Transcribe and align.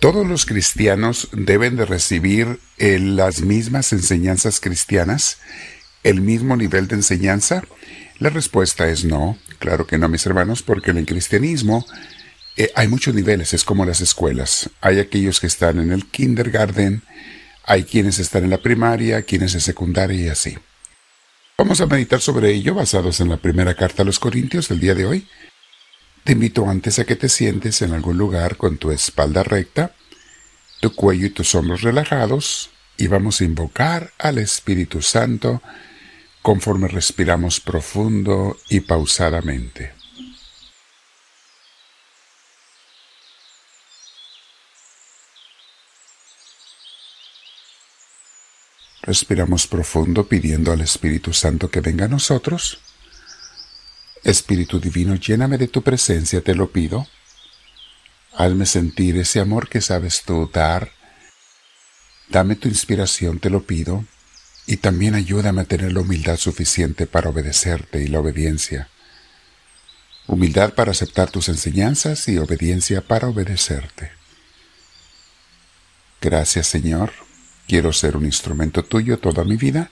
¿Todos 0.00 0.26
los 0.26 0.46
cristianos 0.46 1.28
deben 1.32 1.76
de 1.76 1.84
recibir 1.84 2.58
eh, 2.78 2.98
las 2.98 3.42
mismas 3.42 3.92
enseñanzas 3.92 4.60
cristianas? 4.60 5.38
¿El 6.02 6.20
mismo 6.20 6.56
nivel 6.56 6.88
de 6.88 6.96
enseñanza? 6.96 7.62
La 8.18 8.30
respuesta 8.30 8.88
es 8.88 9.04
no, 9.04 9.38
claro 9.58 9.86
que 9.86 9.98
no, 9.98 10.08
mis 10.08 10.26
hermanos, 10.26 10.62
porque 10.62 10.90
en 10.90 10.98
el 10.98 11.06
cristianismo 11.06 11.86
eh, 12.56 12.70
hay 12.74 12.88
muchos 12.88 13.14
niveles, 13.14 13.54
es 13.54 13.64
como 13.64 13.84
las 13.84 14.00
escuelas. 14.00 14.70
Hay 14.80 14.98
aquellos 14.98 15.40
que 15.40 15.46
están 15.46 15.78
en 15.78 15.92
el 15.92 16.06
kindergarten, 16.06 17.02
hay 17.64 17.84
quienes 17.84 18.18
están 18.18 18.44
en 18.44 18.50
la 18.50 18.62
primaria, 18.62 19.22
quienes 19.22 19.54
en 19.54 19.60
secundaria 19.60 20.20
y 20.20 20.28
así. 20.28 20.58
Vamos 21.56 21.80
a 21.80 21.86
meditar 21.86 22.20
sobre 22.20 22.50
ello 22.50 22.74
basados 22.74 23.20
en 23.20 23.28
la 23.28 23.36
primera 23.36 23.74
carta 23.74 24.02
a 24.02 24.06
los 24.06 24.18
Corintios 24.18 24.68
del 24.68 24.80
día 24.80 24.94
de 24.94 25.06
hoy. 25.06 25.28
Te 26.24 26.32
invito 26.32 26.68
antes 26.68 27.00
a 27.00 27.04
que 27.04 27.16
te 27.16 27.28
sientes 27.28 27.82
en 27.82 27.92
algún 27.92 28.16
lugar 28.16 28.56
con 28.56 28.78
tu 28.78 28.92
espalda 28.92 29.42
recta, 29.42 29.96
tu 30.80 30.94
cuello 30.94 31.26
y 31.26 31.30
tus 31.30 31.54
hombros 31.56 31.82
relajados 31.82 32.70
y 32.96 33.08
vamos 33.08 33.40
a 33.40 33.44
invocar 33.44 34.12
al 34.18 34.38
Espíritu 34.38 35.02
Santo 35.02 35.62
conforme 36.40 36.86
respiramos 36.86 37.58
profundo 37.58 38.56
y 38.68 38.80
pausadamente. 38.80 39.94
Respiramos 49.02 49.66
profundo 49.66 50.28
pidiendo 50.28 50.70
al 50.70 50.82
Espíritu 50.82 51.32
Santo 51.32 51.68
que 51.68 51.80
venga 51.80 52.04
a 52.04 52.08
nosotros. 52.08 52.91
Espíritu 54.24 54.78
Divino, 54.78 55.16
lléname 55.16 55.58
de 55.58 55.68
tu 55.68 55.82
presencia, 55.82 56.40
te 56.40 56.54
lo 56.54 56.70
pido. 56.70 57.06
Hazme 58.34 58.66
sentir 58.66 59.16
ese 59.18 59.40
amor 59.40 59.68
que 59.68 59.80
sabes 59.80 60.22
tú 60.24 60.50
dar. 60.52 60.92
Dame 62.28 62.56
tu 62.56 62.68
inspiración, 62.68 63.38
te 63.38 63.50
lo 63.50 63.64
pido. 63.64 64.04
Y 64.66 64.76
también 64.76 65.14
ayúdame 65.14 65.62
a 65.62 65.64
tener 65.64 65.92
la 65.92 66.00
humildad 66.00 66.36
suficiente 66.36 67.06
para 67.06 67.30
obedecerte 67.30 68.02
y 68.02 68.06
la 68.06 68.20
obediencia. 68.20 68.88
Humildad 70.28 70.74
para 70.74 70.92
aceptar 70.92 71.30
tus 71.30 71.48
enseñanzas 71.48 72.28
y 72.28 72.38
obediencia 72.38 73.00
para 73.00 73.28
obedecerte. 73.28 74.12
Gracias 76.20 76.68
Señor 76.68 77.12
Quiero 77.66 77.92
ser 77.92 78.16
un 78.16 78.26
instrumento 78.26 78.84
tuyo 78.84 79.18
toda 79.18 79.44
mi 79.44 79.56
vida. 79.56 79.90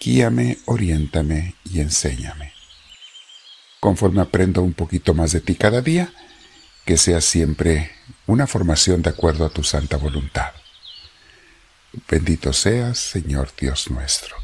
Guíame, 0.00 0.58
oriéntame 0.64 1.56
y 1.64 1.80
enséñame. 1.80 2.59
Conforme 3.80 4.20
aprendo 4.20 4.62
un 4.62 4.74
poquito 4.74 5.14
más 5.14 5.32
de 5.32 5.40
ti 5.40 5.54
cada 5.54 5.80
día, 5.80 6.12
que 6.84 6.96
sea 6.96 7.20
siempre 7.20 7.90
una 8.26 8.46
formación 8.46 9.02
de 9.02 9.10
acuerdo 9.10 9.44
a 9.44 9.50
tu 9.50 9.64
santa 9.64 9.96
voluntad. 9.96 10.52
Bendito 12.08 12.52
seas, 12.52 12.98
Señor 12.98 13.50
Dios 13.58 13.90
nuestro. 13.90 14.36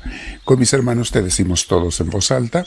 Con 0.44 0.58
mis 0.58 0.72
hermanos 0.72 1.10
te 1.10 1.22
decimos 1.22 1.66
todos 1.66 2.00
en 2.00 2.10
voz 2.10 2.30
alta, 2.30 2.66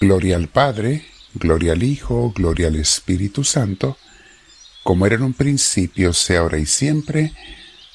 Gloria 0.00 0.36
al 0.36 0.48
Padre, 0.48 1.06
Gloria 1.34 1.72
al 1.72 1.82
Hijo, 1.82 2.32
Gloria 2.34 2.68
al 2.68 2.76
Espíritu 2.76 3.42
Santo, 3.42 3.96
como 4.84 5.06
era 5.06 5.16
en 5.16 5.22
un 5.22 5.34
principio, 5.34 6.12
sea 6.12 6.40
ahora 6.40 6.58
y 6.58 6.66
siempre, 6.66 7.32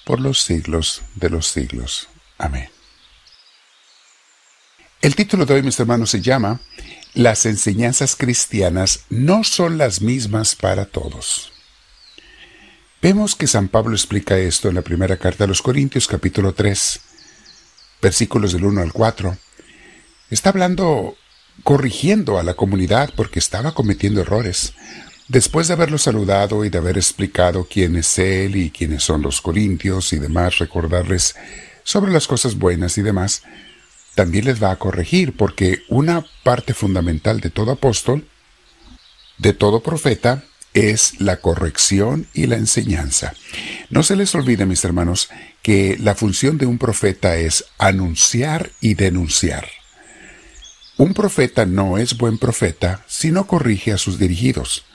por 0.05 0.19
los 0.19 0.41
siglos 0.41 1.03
de 1.15 1.29
los 1.29 1.47
siglos. 1.47 2.09
Amén. 2.37 2.69
El 5.01 5.15
título 5.15 5.47
de 5.47 5.55
hoy, 5.55 5.63
mis 5.63 5.79
hermanos, 5.79 6.11
se 6.11 6.21
llama 6.21 6.59
Las 7.15 7.47
enseñanzas 7.47 8.15
cristianas 8.15 9.05
no 9.09 9.43
son 9.43 9.79
las 9.79 10.01
mismas 10.01 10.55
para 10.55 10.85
todos. 10.85 11.51
Vemos 13.01 13.35
que 13.35 13.47
San 13.47 13.67
Pablo 13.67 13.95
explica 13.95 14.37
esto 14.37 14.69
en 14.69 14.75
la 14.75 14.83
primera 14.83 15.17
carta 15.17 15.45
a 15.45 15.47
los 15.47 15.63
Corintios 15.63 16.07
capítulo 16.07 16.53
3, 16.53 17.01
versículos 17.99 18.53
del 18.53 18.65
1 18.65 18.79
al 18.81 18.93
4. 18.93 19.35
Está 20.29 20.49
hablando, 20.49 21.15
corrigiendo 21.63 22.37
a 22.37 22.43
la 22.43 22.53
comunidad 22.53 23.09
porque 23.15 23.39
estaba 23.39 23.73
cometiendo 23.73 24.21
errores, 24.21 24.73
Después 25.31 25.69
de 25.69 25.75
haberlo 25.75 25.97
saludado 25.97 26.65
y 26.65 26.69
de 26.69 26.77
haber 26.77 26.97
explicado 26.97 27.65
quién 27.65 27.95
es 27.95 28.19
Él 28.19 28.57
y 28.57 28.69
quiénes 28.69 29.01
son 29.03 29.21
los 29.21 29.39
Corintios 29.39 30.11
y 30.11 30.19
demás, 30.19 30.57
recordarles 30.57 31.37
sobre 31.85 32.11
las 32.11 32.27
cosas 32.27 32.57
buenas 32.57 32.97
y 32.97 33.01
demás, 33.01 33.41
también 34.15 34.45
les 34.45 34.61
va 34.61 34.71
a 34.71 34.77
corregir, 34.77 35.35
porque 35.35 35.83
una 35.89 36.25
parte 36.43 36.73
fundamental 36.73 37.39
de 37.39 37.49
todo 37.49 37.71
apóstol, 37.71 38.27
de 39.37 39.53
todo 39.53 39.81
profeta, 39.81 40.43
es 40.73 41.19
la 41.19 41.37
corrección 41.37 42.27
y 42.33 42.47
la 42.47 42.55
enseñanza. 42.55 43.33
No 43.89 44.03
se 44.03 44.15
les 44.15 44.33
olvide, 44.35 44.65
mis 44.65 44.83
hermanos, 44.85 45.29
que 45.61 45.97
la 45.99 46.15
función 46.15 46.57
de 46.57 46.65
un 46.65 46.77
profeta 46.77 47.37
es 47.37 47.65
anunciar 47.77 48.71
y 48.79 48.93
denunciar. 48.93 49.67
Un 50.97 51.13
profeta 51.13 51.65
no 51.65 51.97
es 51.97 52.17
buen 52.17 52.37
profeta 52.37 53.03
si 53.07 53.31
no 53.31 53.47
corrige 53.47 53.91
a 53.91 53.97
sus 53.97 54.19
dirigidos. 54.19 54.85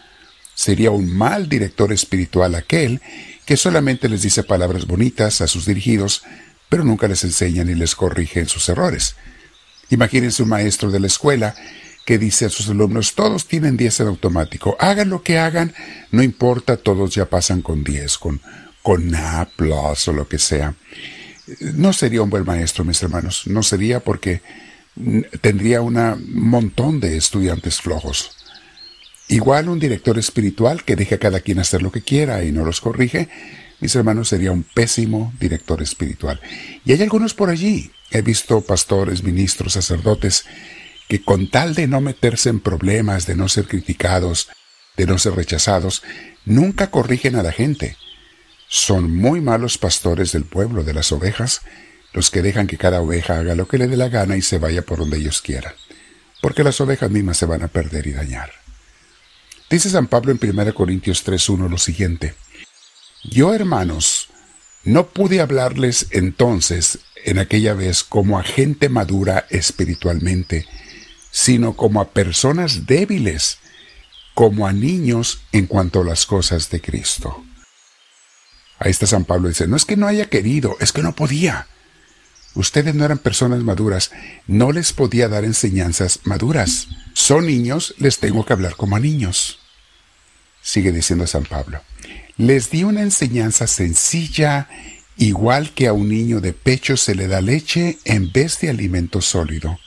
Sería 0.55 0.91
un 0.91 1.10
mal 1.10 1.49
director 1.49 1.93
espiritual 1.93 2.55
aquel 2.55 3.03
que 3.44 3.56
solamente 3.56 4.09
les 4.09 4.22
dice 4.22 4.43
palabras 4.43 4.87
bonitas 4.87 5.41
a 5.41 5.47
sus 5.47 5.66
dirigidos, 5.66 6.22
pero 6.69 6.84
nunca 6.84 7.09
les 7.09 7.25
enseña 7.25 7.65
ni 7.65 7.75
les 7.75 7.94
corrige 7.94 8.41
en 8.41 8.49
sus 8.49 8.69
errores. 8.69 9.16
Imagínense 9.91 10.43
un 10.43 10.49
maestro 10.49 10.91
de 10.91 11.00
la 11.00 11.06
escuela 11.06 11.54
que 12.04 12.19
dice 12.19 12.47
a 12.47 12.50
sus 12.50 12.69
alumnos, 12.69 13.15
todos 13.15 13.49
tienen 13.49 13.77
10 13.77 14.00
en 14.00 14.06
automático, 14.06 14.76
hagan 14.78 15.10
lo 15.10 15.22
que 15.22 15.38
hagan, 15.38 15.75
no 16.12 16.22
importa, 16.22 16.76
todos 16.76 17.15
ya 17.15 17.28
pasan 17.28 17.62
con 17.62 17.82
10, 17.82 18.19
con, 18.19 18.41
con 18.82 19.15
A 19.16 19.49
o 19.59 20.12
lo 20.12 20.28
que 20.28 20.38
sea. 20.38 20.75
No 21.60 21.93
sería 21.93 22.22
un 22.22 22.31
buen 22.31 22.44
maestro, 22.44 22.84
mis 22.84 23.03
hermanos, 23.03 23.43
no 23.47 23.62
sería 23.65 24.00
porque 24.00 24.41
tendría 25.41 25.81
un 25.82 25.97
montón 26.32 27.00
de 27.00 27.16
estudiantes 27.16 27.81
flojos. 27.81 28.31
Igual 29.28 29.69
un 29.69 29.81
director 29.81 30.16
espiritual 30.19 30.84
que 30.84 30.94
deje 30.94 31.16
a 31.16 31.19
cada 31.19 31.41
quien 31.41 31.59
hacer 31.59 31.82
lo 31.82 31.91
que 31.91 32.03
quiera 32.03 32.44
y 32.44 32.53
no 32.53 32.65
los 32.65 32.81
corrige, 32.81 33.28
mis 33.81 33.94
hermanos, 33.94 34.28
sería 34.28 34.53
un 34.53 34.62
pésimo 34.62 35.32
director 35.38 35.82
espiritual. 35.82 36.41
Y 36.84 36.92
hay 36.92 37.03
algunos 37.03 37.34
por 37.34 37.50
allí. 37.50 37.91
He 38.10 38.22
visto 38.22 38.60
pastores, 38.60 39.22
ministros, 39.22 39.75
sacerdotes, 39.75 40.47
que 41.09 41.22
con 41.22 41.50
tal 41.50 41.75
de 41.75 41.87
no 41.87 42.00
meterse 42.00 42.48
en 42.48 42.60
problemas, 42.60 43.26
de 43.26 43.37
no 43.37 43.48
ser 43.48 43.66
criticados, 43.66 44.48
de 44.97 45.06
no 45.06 45.19
ser 45.19 45.34
rechazados, 45.34 46.03
nunca 46.44 46.91
corrigen 46.91 47.37
a 47.37 47.42
la 47.42 47.53
gente. 47.53 47.97
Son 48.69 49.14
muy 49.14 49.41
malos 49.41 49.78
pastores 49.78 50.32
del 50.32 50.44
pueblo, 50.44 50.82
de 50.82 50.94
las 50.94 51.12
ovejas, 51.12 51.62
los 52.12 52.31
que 52.31 52.43
dejan 52.43 52.66
que 52.66 52.78
cada 52.78 53.00
oveja 53.00 53.38
haga 53.38 53.54
lo 53.54 53.69
que 53.69 53.78
le 53.78 53.88
dé 53.88 53.97
la 53.97 54.08
gana 54.08 54.37
y 54.37 54.43
se 54.43 54.58
vaya 54.58 54.82
por 54.82 54.98
donde 54.98 55.19
ellos 55.19 55.43
quieran, 55.43 55.75
porque 56.41 56.64
las 56.64 56.81
ovejas 56.81 57.10
mismas 57.10 57.37
se 57.37 57.47
van 57.47 57.62
a 57.62 57.69
perder 57.69 58.06
y 58.06 58.12
dañar. 58.12 58.50
Dice 59.69 59.91
San 59.91 60.06
Pablo 60.06 60.32
en 60.32 60.38
1 60.43 60.75
Corintios 60.75 61.26
3.1 61.26 61.69
lo 61.69 61.78
siguiente. 61.78 62.34
Yo, 63.28 63.53
hermanos, 63.53 64.28
no 64.84 65.09
pude 65.09 65.41
hablarles 65.41 66.06
entonces, 66.10 67.00
en 67.25 67.38
aquella 67.38 67.75
vez, 67.75 68.04
como 68.04 68.38
a 68.38 68.44
gente 68.44 68.88
madura 68.88 69.47
espiritualmente, 69.50 70.66
sino 71.32 71.76
como 71.76 72.00
a 72.00 72.10
personas 72.10 72.87
débiles, 72.87 73.59
como 74.34 74.66
a 74.66 74.72
niños 74.72 75.41
en 75.50 75.66
cuanto 75.66 76.03
a 76.03 76.04
las 76.04 76.25
cosas 76.25 76.70
de 76.70 76.81
Cristo. 76.81 77.44
Ahí 78.78 78.91
está 78.91 79.06
San 79.06 79.25
Pablo 79.25 79.48
dice, 79.48 79.66
no 79.66 79.76
es 79.76 79.84
que 79.84 79.97
no 79.97 80.06
haya 80.06 80.28
querido, 80.28 80.76
es 80.78 80.93
que 80.93 81.03
no 81.03 81.14
podía. 81.14 81.66
Ustedes 82.54 82.94
no 82.94 83.04
eran 83.04 83.19
personas 83.19 83.62
maduras, 83.62 84.12
no 84.47 84.70
les 84.70 84.93
podía 84.93 85.28
dar 85.28 85.44
enseñanzas 85.44 86.20
maduras. 86.25 86.87
Son 87.12 87.47
niños, 87.47 87.94
les 87.98 88.19
tengo 88.19 88.47
que 88.47 88.53
hablar 88.53 88.76
como 88.76 88.97
a 88.97 89.00
niños. 89.00 89.58
Sigue 90.62 90.93
diciendo 90.93 91.26
San 91.26 91.44
Pablo. 91.44 91.81
Les 92.38 92.71
di 92.71 92.85
una 92.85 93.00
enseñanza 93.00 93.67
sencilla, 93.67 94.69
igual 95.17 95.71
que 95.71 95.87
a 95.87 95.94
un 95.94 96.09
niño 96.11 96.41
de 96.41 96.53
pecho 96.53 96.99
se 96.99 97.15
le 97.15 97.29
da 97.29 97.41
leche 97.41 97.99
en 98.05 98.31
vez 98.31 98.61
de 98.61 98.69
alimento 98.69 99.23
sólido, 99.23 99.79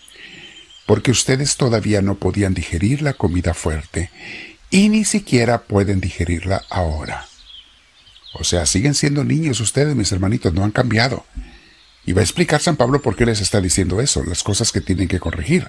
porque 0.87 1.11
ustedes 1.11 1.57
todavía 1.57 2.01
no 2.01 2.15
podían 2.15 2.55
digerir 2.55 3.03
la 3.03 3.13
comida 3.13 3.53
fuerte 3.53 4.09
y 4.71 4.89
ni 4.89 5.05
siquiera 5.05 5.61
pueden 5.61 6.01
digerirla 6.01 6.63
ahora. 6.71 7.27
O 8.33 8.43
sea, 8.43 8.65
siguen 8.65 8.95
siendo 8.95 9.23
niños 9.23 9.59
ustedes, 9.59 9.95
mis 9.95 10.11
hermanitos, 10.11 10.53
no 10.53 10.63
han 10.63 10.71
cambiado. 10.71 11.25
Y 12.05 12.13
va 12.13 12.21
a 12.21 12.23
explicar 12.23 12.61
San 12.61 12.77
Pablo 12.77 13.01
por 13.01 13.15
qué 13.15 13.25
les 13.25 13.41
está 13.41 13.61
diciendo 13.61 14.01
eso, 14.01 14.23
las 14.23 14.41
cosas 14.41 14.71
que 14.71 14.81
tienen 14.81 15.07
que 15.07 15.19
corregir. 15.19 15.67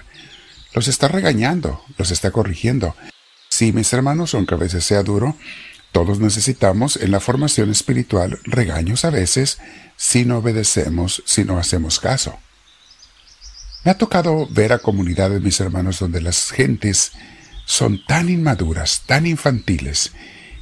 Los 0.73 0.87
está 0.87 1.07
regañando, 1.07 1.83
los 1.97 2.09
está 2.09 2.31
corrigiendo. 2.31 2.95
Sí, 3.49 3.73
mis 3.73 3.91
hermanos, 3.93 4.33
aunque 4.33 4.55
a 4.55 4.57
veces 4.57 4.85
sea 4.85 5.03
duro, 5.03 5.35
todos 5.91 6.19
necesitamos 6.19 6.97
en 6.97 7.11
la 7.11 7.19
formación 7.19 7.69
espiritual 7.69 8.39
regaños 8.43 9.03
a 9.03 9.09
veces 9.09 9.59
si 9.97 10.25
no 10.25 10.37
obedecemos, 10.37 11.21
si 11.25 11.43
no 11.43 11.57
hacemos 11.57 11.99
caso. 11.99 12.39
Me 13.83 13.91
ha 13.91 13.97
tocado 13.97 14.47
ver 14.49 14.73
a 14.73 14.79
comunidades, 14.79 15.41
mis 15.41 15.59
hermanos, 15.59 15.99
donde 15.99 16.21
las 16.21 16.51
gentes 16.51 17.11
son 17.65 18.03
tan 18.05 18.29
inmaduras, 18.29 19.03
tan 19.05 19.25
infantiles, 19.25 20.11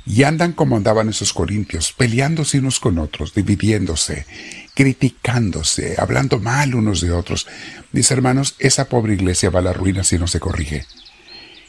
y 0.06 0.24
andan 0.24 0.54
como 0.54 0.78
andaban 0.78 1.10
esos 1.10 1.34
corintios, 1.34 1.94
peleándose 1.94 2.60
unos 2.60 2.80
con 2.80 2.98
otros, 2.98 3.34
dividiéndose, 3.36 4.26
criticándose, 4.74 5.96
hablando 6.00 6.40
mal 6.40 6.74
unos 6.74 7.02
de 7.02 7.12
otros. 7.12 7.46
Mis 7.92 8.10
hermanos, 8.10 8.56
esa 8.58 8.86
pobre 8.86 9.14
iglesia 9.14 9.50
va 9.50 9.60
a 9.60 9.64
la 9.64 9.74
ruina 9.74 10.04
si 10.04 10.18
no 10.18 10.28
se 10.28 10.40
corrige. 10.40 10.86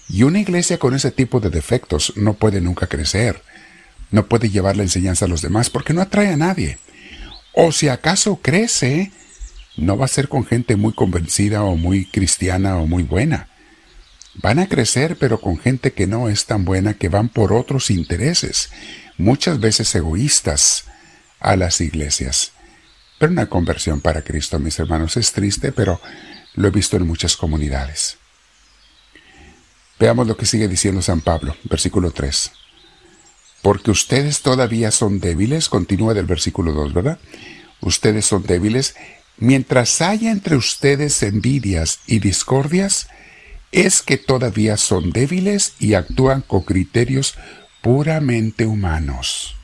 Y 0.09 0.23
una 0.23 0.41
iglesia 0.41 0.79
con 0.79 0.95
ese 0.95 1.11
tipo 1.11 1.41
de 1.41 1.51
defectos 1.51 2.15
no 2.17 2.35
puede 2.35 2.61
nunca 2.61 2.87
crecer, 2.87 3.43
no 4.11 4.27
puede 4.27 4.51
llevar 4.51 4.77
la 4.77 4.83
enseñanza 4.83 5.25
a 5.25 5.29
los 5.29 5.43
demás 5.43 5.71
porque 5.71 5.93
no 5.93 6.03
atrae 6.03 6.33
a 6.33 6.37
nadie. 6.37 6.79
O 7.53 7.73
si 7.73 7.89
acaso 7.89 8.41
crece, 8.43 9.13
no 9.77 9.97
va 9.97 10.05
a 10.05 10.09
ser 10.09 10.29
con 10.29 10.45
gente 10.45 10.77
muy 10.77 10.93
convencida 10.93 11.63
o 11.63 11.77
muy 11.77 12.07
cristiana 12.07 12.77
o 12.77 12.87
muy 12.87 13.03
buena. 13.03 13.49
Van 14.35 14.59
a 14.59 14.69
crecer 14.69 15.17
pero 15.19 15.41
con 15.41 15.59
gente 15.59 15.93
que 15.93 16.07
no 16.07 16.29
es 16.29 16.47
tan 16.47 16.65
buena, 16.65 16.95
que 16.95 17.09
van 17.09 17.29
por 17.29 17.53
otros 17.53 17.91
intereses, 17.91 18.71
muchas 19.17 19.61
veces 19.61 19.95
egoístas, 19.95 20.85
a 21.41 21.57
las 21.57 21.81
iglesias. 21.81 22.53
Pero 23.19 23.33
una 23.33 23.47
conversión 23.47 24.01
para 24.01 24.23
Cristo, 24.23 24.59
mis 24.59 24.79
hermanos, 24.79 25.17
es 25.17 25.33
triste, 25.33 25.73
pero 25.73 26.01
lo 26.55 26.69
he 26.69 26.71
visto 26.71 26.97
en 26.97 27.07
muchas 27.07 27.37
comunidades. 27.37 28.19
Veamos 29.99 30.27
lo 30.27 30.37
que 30.37 30.47
sigue 30.47 30.69
diciendo 30.69 31.03
San 31.03 31.21
Pablo, 31.21 31.57
versículo 31.65 32.11
3. 32.11 32.53
Porque 33.63 33.91
ustedes 33.91 34.41
todavía 34.41 34.91
son 34.91 35.21
débiles, 35.21 35.69
continúa 35.69 36.15
del 36.15 36.27
versículo 36.27 36.73
2, 36.73 36.95
¿verdad? 36.95 37.19
Ustedes 37.81 38.27
son 38.27 38.45
débiles. 38.45 38.95
Mientras 39.37 40.01
haya 40.01 40.31
entre 40.31 40.57
ustedes 40.57 41.23
envidias 41.23 42.01
y 42.07 42.19
discordias, 42.19 43.09
es 43.73 44.03
que 44.03 44.17
todavía 44.17 44.77
son 44.77 45.11
débiles 45.11 45.75
y 45.79 45.95
actúan 45.95 46.43
con 46.43 46.63
criterios 46.63 47.35
puramente 47.83 48.67
humanos. 48.67 49.57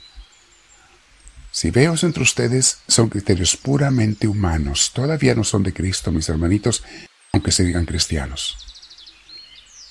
Si 1.50 1.70
veo 1.70 1.94
entre 2.02 2.22
ustedes 2.22 2.78
son 2.86 3.08
criterios 3.08 3.56
puramente 3.56 4.28
humanos, 4.28 4.92
todavía 4.92 5.34
no 5.34 5.42
son 5.42 5.62
de 5.62 5.72
Cristo, 5.72 6.12
mis 6.12 6.28
hermanitos, 6.28 6.84
aunque 7.32 7.50
se 7.50 7.64
digan 7.64 7.86
cristianos. 7.86 8.58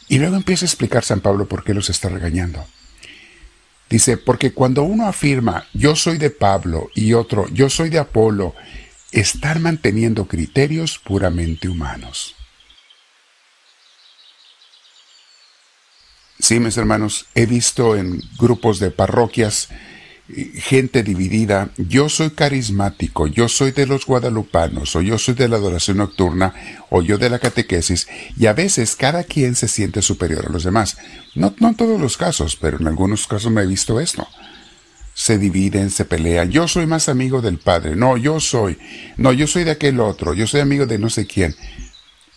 Y 0.07 0.19
luego 0.19 0.35
empieza 0.35 0.65
a 0.65 0.67
explicar 0.67 1.03
San 1.03 1.21
Pablo 1.21 1.47
por 1.47 1.63
qué 1.63 1.73
los 1.73 1.89
está 1.89 2.09
regañando. 2.09 2.67
Dice, 3.89 4.17
porque 4.17 4.53
cuando 4.53 4.83
uno 4.83 5.07
afirma 5.07 5.67
yo 5.73 5.95
soy 5.95 6.17
de 6.17 6.31
Pablo 6.31 6.89
y 6.95 7.13
otro 7.13 7.47
yo 7.49 7.69
soy 7.69 7.89
de 7.89 7.99
Apolo, 7.99 8.55
están 9.11 9.61
manteniendo 9.61 10.27
criterios 10.27 10.99
puramente 10.99 11.69
humanos. 11.69 12.35
Sí, 16.39 16.59
mis 16.59 16.77
hermanos, 16.77 17.27
he 17.33 17.45
visto 17.45 17.95
en 17.95 18.21
grupos 18.37 18.79
de 18.79 18.91
parroquias 18.91 19.69
gente 20.27 21.03
dividida, 21.03 21.69
yo 21.77 22.09
soy 22.09 22.31
carismático, 22.31 23.27
yo 23.27 23.47
soy 23.47 23.71
de 23.71 23.85
los 23.85 24.05
guadalupanos, 24.07 24.95
o 24.95 25.01
yo 25.01 25.19
soy 25.19 25.35
de 25.35 25.47
la 25.47 25.57
adoración 25.57 25.97
nocturna, 25.97 26.53
o 26.89 27.03
yo 27.03 27.17
de 27.19 27.29
la 27.29 27.37
catequesis, 27.37 28.07
y 28.35 28.47
a 28.47 28.53
veces 28.53 28.95
cada 28.95 29.23
quien 29.23 29.55
se 29.55 29.67
siente 29.67 30.01
superior 30.01 30.47
a 30.47 30.51
los 30.51 30.63
demás. 30.63 30.97
No, 31.35 31.53
no 31.59 31.69
en 31.69 31.75
todos 31.75 32.01
los 32.01 32.17
casos, 32.17 32.55
pero 32.55 32.79
en 32.79 32.87
algunos 32.87 33.27
casos 33.27 33.51
me 33.51 33.61
he 33.61 33.67
visto 33.67 33.99
esto. 33.99 34.27
Se 35.13 35.37
dividen, 35.37 35.91
se 35.91 36.05
pelean, 36.05 36.49
yo 36.49 36.67
soy 36.67 36.87
más 36.87 37.07
amigo 37.07 37.41
del 37.41 37.59
Padre, 37.59 37.95
no, 37.95 38.17
yo 38.17 38.39
soy, 38.39 38.79
no, 39.17 39.31
yo 39.31 39.45
soy 39.45 39.63
de 39.63 39.71
aquel 39.71 39.99
otro, 39.99 40.33
yo 40.33 40.47
soy 40.47 40.61
amigo 40.61 40.87
de 40.87 40.97
no 40.97 41.09
sé 41.09 41.27
quién. 41.27 41.55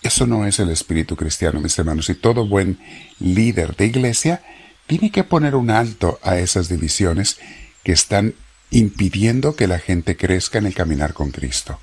Eso 0.03 0.27
no 0.27 0.47
es 0.47 0.61
el 0.61 0.71
espíritu 0.71 1.17
cristiano, 1.17 1.61
mis 1.61 1.77
hermanos, 1.79 2.09
y 2.11 2.15
todo 2.15 2.47
buen 2.47 2.79
líder 3.19 3.75
de 3.77 3.87
iglesia 3.87 4.43
tiene 4.87 5.11
que 5.11 5.25
poner 5.25 5.55
un 5.55 5.71
alto 5.71 6.21
a 6.23 6.39
esas 6.39 6.69
divisiones 6.69 7.39
que 7.83 7.93
están 7.93 8.35
impidiendo 8.71 9.57
que 9.57 9.67
la 9.67 9.79
gente 9.79 10.17
crezca 10.17 10.59
en 10.59 10.67
el 10.67 10.75
caminar 10.75 11.15
con 11.15 11.31
Cristo. 11.31 11.79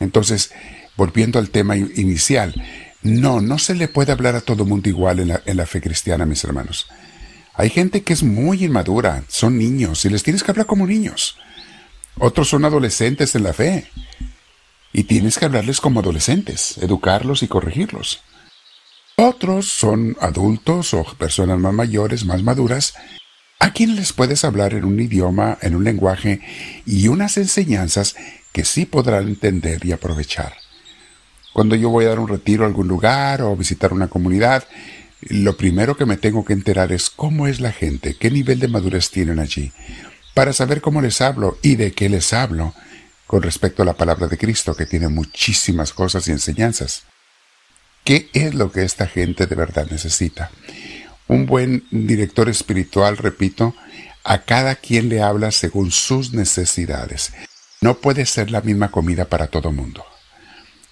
Entonces, 0.00 0.52
volviendo 0.96 1.38
al 1.38 1.50
tema 1.50 1.76
inicial, 1.76 2.54
no, 3.02 3.40
no 3.40 3.58
se 3.58 3.74
le 3.74 3.88
puede 3.88 4.12
hablar 4.12 4.34
a 4.34 4.40
todo 4.40 4.64
mundo 4.64 4.88
igual 4.88 5.20
en 5.20 5.28
la, 5.28 5.42
en 5.46 5.56
la 5.56 5.66
fe 5.66 5.80
cristiana, 5.80 6.26
mis 6.26 6.42
hermanos. 6.44 6.88
Hay 7.54 7.70
gente 7.70 8.02
que 8.02 8.12
es 8.12 8.22
muy 8.22 8.64
inmadura, 8.64 9.24
son 9.28 9.58
niños, 9.58 10.04
y 10.04 10.10
les 10.10 10.22
tienes 10.22 10.42
que 10.42 10.50
hablar 10.50 10.66
como 10.66 10.86
niños. 10.86 11.36
Otros 12.16 12.48
son 12.48 12.64
adolescentes 12.64 13.34
en 13.34 13.44
la 13.44 13.52
fe, 13.52 13.88
y 14.92 15.04
tienes 15.04 15.38
que 15.38 15.44
hablarles 15.44 15.80
como 15.80 16.00
adolescentes, 16.00 16.78
educarlos 16.78 17.42
y 17.42 17.48
corregirlos. 17.48 18.22
Otros 19.16 19.68
son 19.68 20.16
adultos 20.20 20.94
o 20.94 21.04
personas 21.18 21.58
más 21.58 21.74
mayores, 21.74 22.24
más 22.24 22.42
maduras, 22.42 22.94
a 23.58 23.72
quienes 23.72 23.96
les 23.96 24.12
puedes 24.12 24.44
hablar 24.44 24.74
en 24.74 24.84
un 24.84 25.00
idioma, 25.00 25.58
en 25.62 25.74
un 25.74 25.84
lenguaje 25.84 26.40
y 26.86 27.08
unas 27.08 27.36
enseñanzas 27.36 28.14
que 28.52 28.64
sí 28.64 28.86
podrán 28.86 29.28
entender 29.28 29.84
y 29.84 29.92
aprovechar. 29.92 30.54
Cuando 31.52 31.74
yo 31.74 31.90
voy 31.90 32.04
a 32.04 32.10
dar 32.10 32.20
un 32.20 32.28
retiro 32.28 32.64
a 32.64 32.66
algún 32.68 32.88
lugar 32.88 33.42
o 33.42 33.56
visitar 33.56 33.92
una 33.92 34.08
comunidad, 34.08 34.64
lo 35.22 35.56
primero 35.56 35.96
que 35.96 36.06
me 36.06 36.16
tengo 36.16 36.44
que 36.44 36.52
enterar 36.52 36.92
es 36.92 37.10
cómo 37.10 37.48
es 37.48 37.60
la 37.60 37.72
gente, 37.72 38.16
qué 38.16 38.30
nivel 38.30 38.60
de 38.60 38.68
madurez 38.68 39.10
tienen 39.10 39.40
allí, 39.40 39.72
para 40.34 40.52
saber 40.52 40.80
cómo 40.80 41.02
les 41.02 41.20
hablo 41.20 41.58
y 41.62 41.74
de 41.74 41.92
qué 41.92 42.08
les 42.08 42.32
hablo 42.32 42.74
con 43.26 43.42
respecto 43.42 43.82
a 43.82 43.86
la 43.86 43.96
palabra 43.96 44.28
de 44.28 44.38
Cristo, 44.38 44.74
que 44.74 44.86
tiene 44.86 45.08
muchísimas 45.08 45.92
cosas 45.92 46.28
y 46.28 46.30
enseñanzas. 46.30 47.02
¿Qué 48.04 48.30
es 48.32 48.54
lo 48.54 48.70
que 48.70 48.84
esta 48.84 49.06
gente 49.06 49.46
de 49.46 49.56
verdad 49.56 49.88
necesita? 49.90 50.50
Un 51.28 51.46
buen 51.46 51.84
director 51.90 52.48
espiritual, 52.48 53.16
repito, 53.16 53.74
a 54.24 54.42
cada 54.42 54.74
quien 54.74 55.08
le 55.08 55.22
habla 55.22 55.50
según 55.50 55.90
sus 55.90 56.32
necesidades. 56.32 57.32
No 57.80 57.98
puede 57.98 58.26
ser 58.26 58.50
la 58.50 58.60
misma 58.60 58.90
comida 58.90 59.26
para 59.26 59.46
todo 59.46 59.70
mundo. 59.70 60.04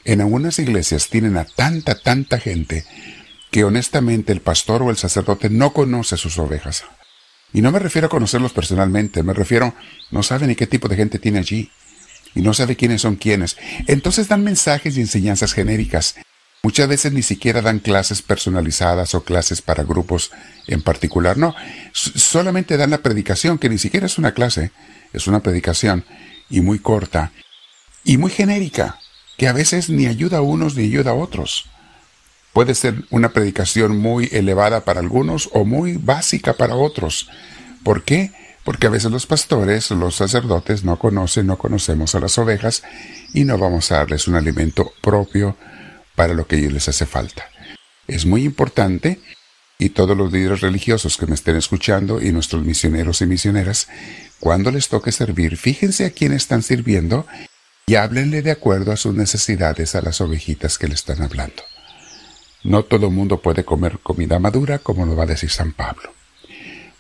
En 0.05 0.21
algunas 0.21 0.59
iglesias 0.59 1.09
tienen 1.09 1.37
a 1.37 1.45
tanta, 1.45 2.01
tanta 2.01 2.39
gente 2.39 2.85
que 3.51 3.65
honestamente 3.65 4.33
el 4.33 4.41
pastor 4.41 4.83
o 4.83 4.91
el 4.91 4.97
sacerdote 4.97 5.51
no 5.51 5.73
conoce 5.73 6.17
sus 6.17 6.39
ovejas. 6.39 6.85
Y 7.53 7.63
no 7.63 7.73
me 7.73 7.79
refiero 7.79 8.07
a 8.07 8.11
conocerlos 8.11 8.53
personalmente, 8.53 9.23
me 9.23 9.33
refiero, 9.33 9.75
no 10.11 10.23
sabe 10.23 10.47
ni 10.47 10.55
qué 10.55 10.67
tipo 10.67 10.89
de 10.89 10.97
gente 10.97 11.19
tiene 11.19 11.39
allí. 11.39 11.71
Y 12.35 12.43
no 12.43 12.53
sabe 12.53 12.77
quiénes 12.77 13.01
son 13.01 13.17
quiénes. 13.17 13.57
Entonces 13.87 14.29
dan 14.29 14.45
mensajes 14.45 14.97
y 14.97 15.01
enseñanzas 15.01 15.55
genéricas 15.55 16.17
Muchas 16.63 16.89
veces 16.89 17.13
ni 17.13 17.23
siquiera 17.23 17.63
dan 17.63 17.79
clases 17.79 18.23
personalizadas 18.23 19.15
o 19.15 19.23
clases 19.23 19.63
para 19.63 19.85
grupos 19.85 20.33
en 20.67 20.83
particular. 20.83 21.37
No, 21.37 21.55
solamente 21.93 22.77
dan 22.77 22.91
la 22.91 22.99
predicación, 22.99 23.59
que 23.59 23.69
ni 23.69 23.79
siquiera 23.79 24.07
es 24.07 24.19
una 24.19 24.33
clase, 24.33 24.73
es 25.13 25.27
una 25.27 25.41
predicación 25.41 26.05
y 26.51 26.61
muy 26.61 26.79
corta 26.79 27.33
y 28.05 28.19
muy 28.19 28.31
genérica, 28.31 28.99
que 29.37 29.49
a 29.49 29.53
veces 29.53 29.91
ni 29.91 30.07
ayuda 30.07 30.39
a 30.39 30.43
unos 30.43 30.77
ni 30.77 30.85
ayuda 30.85 31.13
a 31.13 31.15
otros. 31.15 31.67
Puede 32.53 32.75
ser 32.75 33.05
una 33.11 33.33
predicación 33.33 33.99
muy 33.99 34.29
elevada 34.33 34.85
para 34.85 35.01
algunos 35.01 35.51
o 35.53 35.65
muy 35.65 35.99
básica 35.99 36.55
para 36.55 36.75
otros. 36.75 37.29
¿Por 37.83 38.03
qué? 38.03 38.33
Porque 38.65 38.87
a 38.87 38.91
veces 38.91 39.11
los 39.11 39.27
pastores, 39.27 39.91
los 39.91 40.17
sacerdotes 40.17 40.83
no 40.83 40.99
conocen, 40.99 41.47
no 41.47 41.59
conocemos 41.59 42.15
a 42.15 42.21
las 42.21 42.39
ovejas 42.39 42.83
y 43.35 43.45
no 43.45 43.59
vamos 43.59 43.93
a 43.93 43.99
darles 43.99 44.27
un 44.27 44.37
alimento 44.37 44.93
propio 45.03 45.57
para 46.17 46.35
lo 46.35 46.49
que 46.49 46.57
ellos 46.57 46.73
les 46.73 46.89
hace 46.89 47.07
falta. 47.07 47.49
Es 48.09 48.27
muy 48.27 48.43
importante 48.43 49.21
y 49.79 49.91
todos 49.91 50.17
los 50.17 50.33
líderes 50.33 50.61
religiosos 50.61 51.17
que 51.17 51.27
me 51.27 51.35
estén 51.35 51.57
escuchando 51.57 52.21
y 52.21 52.33
nuestros 52.33 52.65
misioneros 52.65 53.21
y 53.21 53.27
misioneras, 53.27 53.89
cuando 54.41 54.71
les 54.73 54.89
toque 54.89 55.13
servir, 55.13 55.57
fíjense 55.57 56.07
a 56.07 56.11
quién 56.11 56.33
están 56.33 56.63
sirviendo 56.63 57.27
y 57.87 57.95
háblenle 57.95 58.43
de 58.43 58.51
acuerdo 58.51 58.91
a 58.93 58.97
sus 58.97 59.15
necesidades 59.15 59.95
a 59.95 60.01
las 60.01 60.21
ovejitas 60.21 60.79
que 60.79 60.89
le 60.89 60.95
están 60.95 61.23
hablando. 61.23 61.63
No 62.65 62.85
todo 62.85 63.11
mundo 63.11 63.41
puede 63.41 63.65
comer 63.65 64.01
comida 64.03 64.39
madura, 64.39 64.81
como 64.81 65.07
lo 65.07 65.15
va 65.15 65.25
a 65.25 65.27
decir 65.27 65.51
San 65.51 65.73
Pablo. 65.73 66.13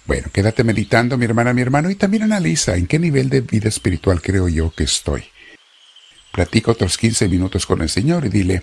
Bueno, 0.06 0.28
quédate 0.32 0.62
meditando, 0.62 1.18
mi 1.18 1.24
hermana, 1.24 1.52
mi 1.52 1.62
hermano, 1.62 1.90
y 1.90 1.96
también 1.96 2.22
analiza 2.22 2.76
en 2.76 2.86
qué 2.86 3.00
nivel 3.00 3.28
de 3.28 3.40
vida 3.40 3.68
espiritual 3.68 4.22
creo 4.22 4.48
yo 4.48 4.70
que 4.70 4.84
estoy. 4.84 5.24
Platica 6.32 6.70
otros 6.70 6.96
15 6.96 7.28
minutos 7.28 7.66
con 7.66 7.82
el 7.82 7.88
Señor 7.88 8.26
y 8.26 8.28
dile, 8.28 8.62